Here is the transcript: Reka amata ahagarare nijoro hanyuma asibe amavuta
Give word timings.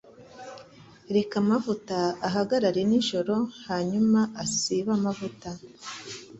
Reka 1.15 1.35
amata 1.43 1.99
ahagarare 2.27 2.81
nijoro 2.89 3.35
hanyuma 3.67 4.19
asibe 4.43 4.89
amavuta 4.97 5.49